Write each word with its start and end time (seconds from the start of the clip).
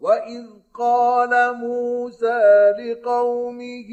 واذ 0.00 0.46
قال 0.74 1.56
موسى 1.56 2.72
لقومه 2.78 3.90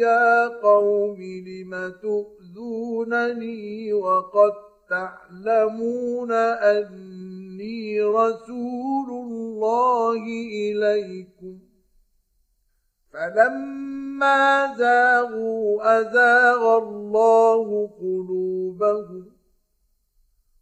يا 0.00 0.48
قوم 0.48 1.20
لم 1.46 1.94
تؤذونني 2.02 3.92
وقد 3.92 4.52
تعلمون 4.90 6.32
اني 6.32 8.02
رسول 8.02 9.08
الله 9.10 10.22
اليكم 10.72 11.58
فلما 13.12 14.74
زاغوا 14.78 16.00
ازاغ 16.00 16.78
الله 16.78 17.90
قلوبهم 18.00 19.39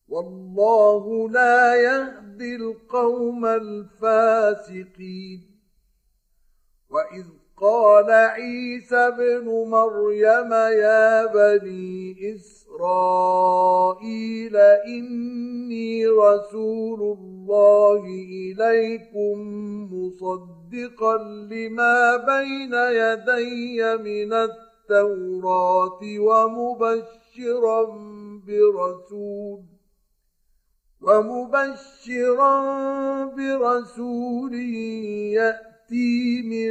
والله 0.08 1.30
لا 1.30 1.74
يهدي 1.74 2.56
القوم 2.56 3.46
الفاسقين. 3.46 5.40
وإذ 6.90 7.24
قال 7.60 8.10
عيسى 8.10 8.96
ابن 8.96 9.44
مريم 9.70 10.52
يا 10.52 11.26
بني 11.26 12.16
إسرائيل 12.34 13.36
إني 14.86 16.06
رسول 16.06 17.18
الله 17.18 18.04
إليكم 18.06 19.38
مصدقا 19.92 21.16
لما 21.50 22.16
بين 22.16 22.74
يدي 22.74 23.96
من 23.96 24.32
التوراة 24.32 26.00
ومبشرا 26.18 27.84
برسول. 28.46 29.77
ومبشرا 31.00 32.54
برسول 33.24 34.54
يأتي 35.34 36.42
من 36.42 36.70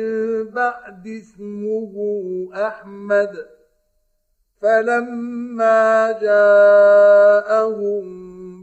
بعد 0.51 1.07
اسمه 1.07 1.93
أحمد. 2.53 3.47
فلما 4.61 6.11
جاءهم 6.21 8.03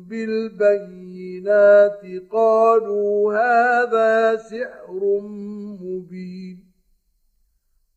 بالبينات 0.04 2.00
قالوا 2.31 3.34
هذا 3.34 4.36
سحر 4.36 5.20
مبين. 5.81 6.64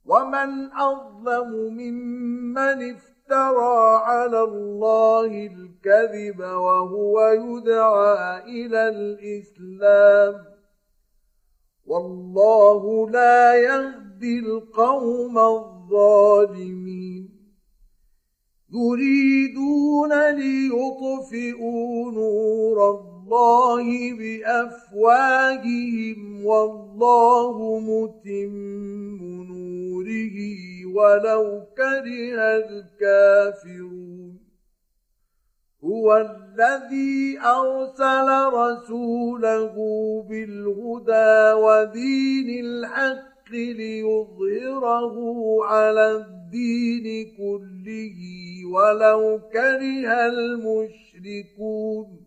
ومن 0.05 0.71
أظلم 0.71 1.51
ممن 1.73 2.91
افترى 2.91 3.16
افترى 3.27 4.01
على 4.03 4.41
الله 4.43 5.25
الكذب 5.25 6.39
وهو 6.39 7.29
يدعى 7.29 8.43
إلى 8.43 8.87
الإسلام. 8.87 10.45
والله 11.85 13.09
لا 13.09 13.55
يهدي 13.55 14.39
القوم 14.39 15.37
الظالمين. 15.37 17.29
يريدون 18.73 20.31
ليطفئوا 20.31 22.11
نور 22.11 22.89
الله 22.89 24.13
بأفواههم 24.13 25.65
والله 26.45 27.79
متم 27.79 28.87
نوره 30.07 30.85
ولو 30.95 31.43
كره 31.77 32.39
الكافرون. 32.57 34.39
هو 35.83 36.17
الذي 36.17 37.39
أرسل 37.39 38.27
رسوله 38.53 39.75
بالهدى 40.29 41.53
ودين 41.53 42.65
الحق 42.65 43.51
ليظهره 43.51 45.15
على 45.65 46.11
الدين 46.11 47.35
كله 47.37 48.17
ولو 48.65 49.39
كره 49.53 50.27
المشركون. 50.27 52.26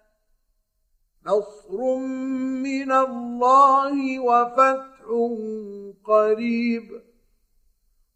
نصر 1.25 1.95
من 2.63 2.91
الله 2.91 4.19
وفتح 4.19 5.05
قريب. 6.03 7.01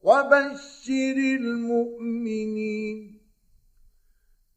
وبشر 0.02 1.18
المؤمنين. 1.42 3.16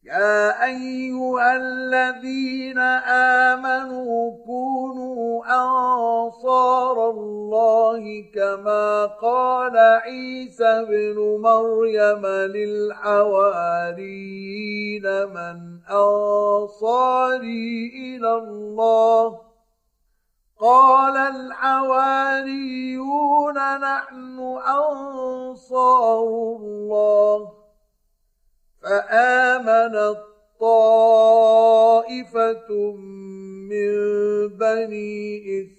يا 0.03 0.65
أيها 0.65 1.55
الذين 1.55 2.77
آمنوا 3.47 4.45
كونوا 4.45 5.45
أنصار 6.29 7.09
الله 7.09 8.25
كما 8.35 9.05
قال 9.05 9.77
عيسى 9.77 10.65
ابن 10.65 11.41
مريم 11.41 12.25
للحواريين 12.25 15.03
من 15.03 15.79
أنصاري 15.89 17.91
إلى 17.95 18.33
الله. 18.33 19.39
قال 20.59 21.17
الحواريون 21.17 21.79
نحن 23.79 24.59
أنصار 24.67 26.27
الله. 26.59 27.51
فآمنت 28.83 30.17
طائفة 30.59 32.69
من 33.69 33.89
بني 34.47 35.39
إسرائيل 35.39 35.78